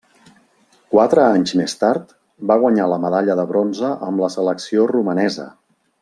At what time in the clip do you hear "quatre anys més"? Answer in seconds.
0.93-1.75